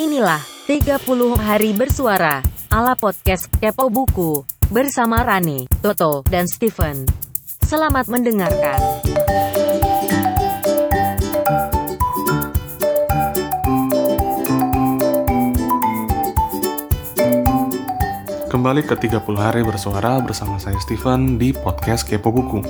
[0.00, 0.96] Inilah 30
[1.36, 2.40] hari bersuara
[2.72, 7.04] ala podcast Kepo Buku bersama Rani, Toto, dan Steven.
[7.60, 8.80] Selamat mendengarkan.
[18.48, 22.64] Kembali ke 30 hari bersuara bersama saya Steven di podcast Kepo Buku.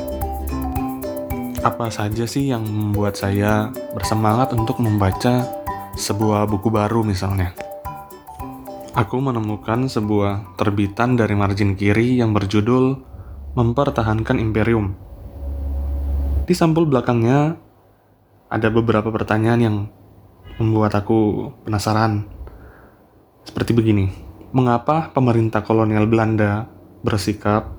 [1.62, 5.59] Apa saja sih yang membuat saya bersemangat untuk membaca
[5.98, 7.54] sebuah buku baru misalnya?
[8.94, 12.98] Aku menemukan sebuah terbitan dari margin kiri yang berjudul
[13.54, 14.94] Mempertahankan Imperium.
[16.46, 17.58] Di sampul belakangnya
[18.50, 19.76] ada beberapa pertanyaan yang
[20.58, 22.26] membuat aku penasaran.
[23.46, 24.10] Seperti begini
[24.50, 26.66] mengapa pemerintah kolonial Belanda
[27.06, 27.70] bersikap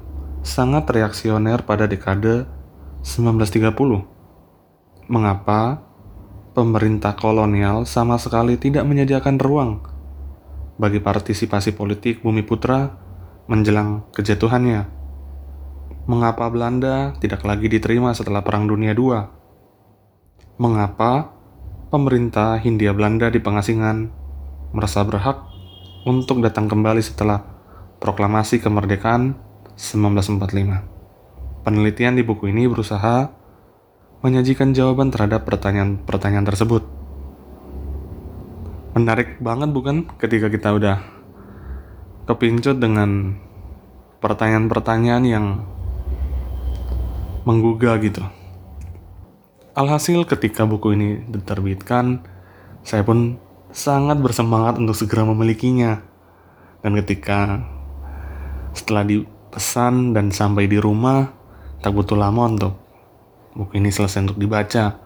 [0.41, 2.47] sangat reaksioner pada dekade
[3.03, 4.07] 1930?
[5.11, 5.90] Mengapa
[6.51, 9.79] pemerintah kolonial sama sekali tidak menyediakan ruang
[10.75, 12.91] bagi partisipasi politik Bumi Putra
[13.47, 14.87] menjelang kejatuhannya?
[16.09, 19.31] Mengapa Belanda tidak lagi diterima setelah Perang Dunia II?
[20.59, 21.31] Mengapa
[21.87, 24.11] pemerintah Hindia Belanda di pengasingan
[24.75, 25.47] merasa berhak
[26.03, 27.45] untuk datang kembali setelah
[28.01, 29.37] proklamasi kemerdekaan
[29.77, 31.63] 1945.
[31.63, 33.40] Penelitian di buku ini berusaha
[34.21, 36.85] menyajikan jawaban terhadap pertanyaan-pertanyaan tersebut.
[38.93, 41.01] Menarik banget bukan ketika kita udah
[42.29, 43.33] kepincut dengan
[44.21, 45.45] pertanyaan-pertanyaan yang
[47.49, 48.21] menggugah gitu.
[49.73, 52.21] Alhasil ketika buku ini diterbitkan,
[52.85, 53.41] saya pun
[53.73, 55.97] sangat bersemangat untuk segera memilikinya.
[56.85, 57.65] Dan ketika
[58.77, 61.33] setelah dipesan dan sampai di rumah,
[61.81, 62.80] tak butuh lama untuk
[63.55, 64.99] buku ini selesai untuk dibaca.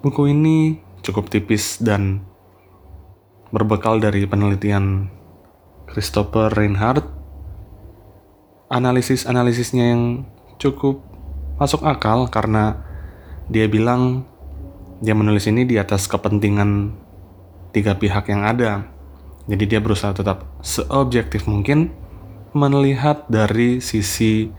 [0.00, 2.24] Buku ini cukup tipis dan
[3.50, 5.08] berbekal dari penelitian
[5.90, 7.04] Christopher Reinhardt.
[8.70, 10.24] Analisis-analisisnya yang
[10.62, 11.02] cukup
[11.58, 12.78] masuk akal karena
[13.50, 14.24] dia bilang
[15.02, 16.94] dia menulis ini di atas kepentingan
[17.74, 18.86] tiga pihak yang ada.
[19.50, 21.90] Jadi dia berusaha tetap seobjektif mungkin
[22.54, 24.50] melihat dari sisi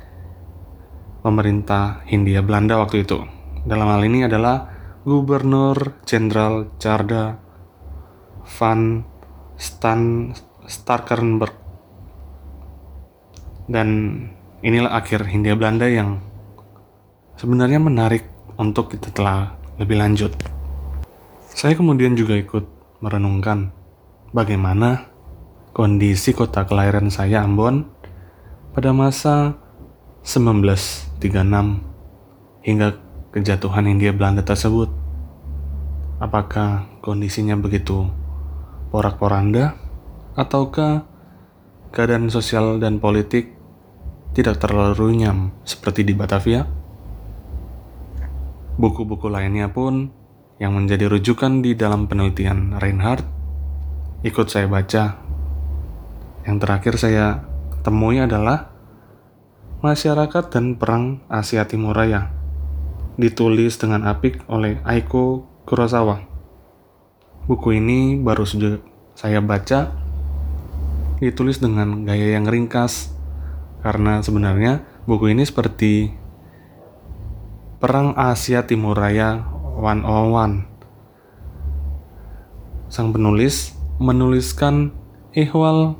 [1.21, 3.21] pemerintah Hindia Belanda waktu itu.
[3.65, 4.67] Dalam hal ini adalah
[5.05, 7.37] Gubernur Jenderal Charda
[8.45, 9.05] van
[9.57, 10.33] Stan
[10.65, 11.53] Starkenberg.
[13.69, 13.89] Dan
[14.65, 16.21] inilah akhir Hindia Belanda yang
[17.37, 18.25] sebenarnya menarik
[18.57, 20.33] untuk kita telah lebih lanjut.
[21.49, 22.65] Saya kemudian juga ikut
[23.01, 23.73] merenungkan
[24.33, 25.09] bagaimana
[25.73, 27.87] kondisi kota kelahiran saya Ambon
[28.71, 29.57] pada masa
[30.21, 31.17] 1936
[32.61, 32.87] hingga
[33.33, 34.93] kejatuhan Hindia Belanda tersebut.
[36.21, 38.05] Apakah kondisinya begitu
[38.93, 39.73] porak-poranda
[40.37, 41.09] ataukah
[41.89, 43.57] keadaan sosial dan politik
[44.37, 46.69] tidak terlalu runyam seperti di Batavia?
[48.77, 50.13] Buku-buku lainnya pun
[50.61, 53.25] yang menjadi rujukan di dalam penelitian Reinhardt
[54.21, 55.17] ikut saya baca.
[56.45, 57.25] Yang terakhir saya
[57.81, 58.70] temui adalah
[59.81, 62.29] Masyarakat dan Perang Asia Timur Raya,
[63.17, 66.21] ditulis dengan apik oleh Aiko Kurosawa.
[67.49, 68.77] Buku ini baru saja
[69.17, 69.89] saya baca,
[71.17, 73.09] ditulis dengan gaya yang ringkas,
[73.81, 76.13] karena sebenarnya buku ini seperti
[77.81, 79.49] Perang Asia Timur Raya
[79.81, 80.61] 101.
[82.85, 84.93] Sang penulis menuliskan
[85.33, 85.97] ihwal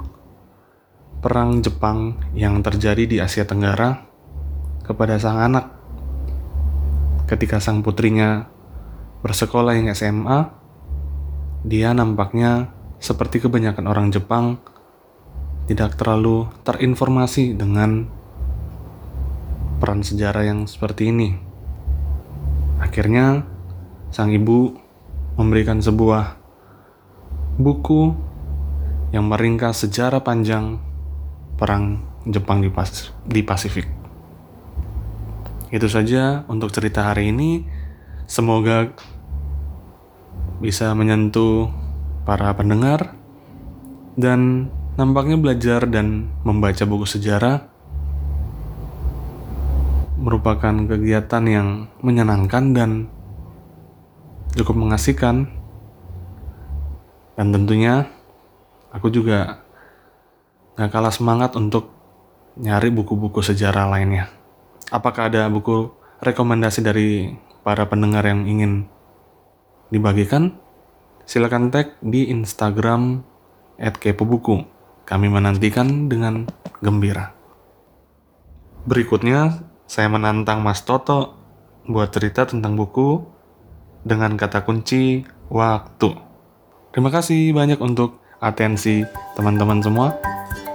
[1.22, 4.10] perang Jepang yang terjadi di Asia Tenggara
[4.82, 5.70] kepada sang anak.
[7.30, 8.50] Ketika sang putrinya
[9.22, 10.50] bersekolah hingga SMA,
[11.62, 14.58] dia nampaknya seperti kebanyakan orang Jepang
[15.70, 18.10] tidak terlalu terinformasi dengan
[19.78, 21.38] peran sejarah yang seperti ini.
[22.82, 23.46] Akhirnya,
[24.10, 24.74] sang ibu
[25.38, 26.34] memberikan sebuah
[27.62, 28.10] buku
[29.14, 30.91] yang meringkas sejarah panjang
[31.62, 32.90] perang Jepang di, Pas
[33.22, 33.86] di Pasifik.
[35.70, 37.62] Itu saja untuk cerita hari ini.
[38.26, 38.90] Semoga
[40.58, 41.70] bisa menyentuh
[42.26, 43.14] para pendengar
[44.18, 47.70] dan nampaknya belajar dan membaca buku sejarah
[50.22, 51.68] merupakan kegiatan yang
[52.02, 52.90] menyenangkan dan
[54.58, 55.50] cukup mengasihkan.
[57.38, 58.06] Dan tentunya
[58.94, 59.66] aku juga
[60.76, 61.92] gak kalah semangat untuk
[62.60, 64.32] nyari buku-buku sejarah lainnya.
[64.92, 68.88] Apakah ada buku rekomendasi dari para pendengar yang ingin
[69.92, 70.62] dibagikan?
[71.32, 73.24] silakan tag di Instagram
[73.80, 74.68] @kepobuku.
[75.08, 76.44] Kami menantikan dengan
[76.84, 77.32] gembira.
[78.84, 81.40] Berikutnya, saya menantang Mas Toto
[81.88, 83.24] buat cerita tentang buku
[84.04, 86.10] dengan kata kunci waktu.
[86.92, 89.08] Terima kasih banyak untuk atensi
[89.40, 90.31] teman-teman semua.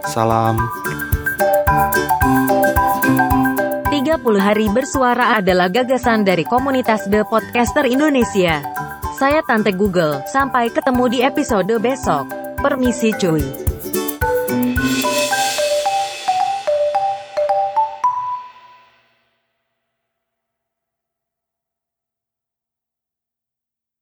[0.06, 0.54] Salam.
[3.90, 8.62] 30 hari bersuara adalah gagasan dari komunitas The Podcaster Indonesia.
[9.18, 12.30] Saya Tante Google, sampai ketemu di episode besok.
[12.62, 13.65] Permisi cuy.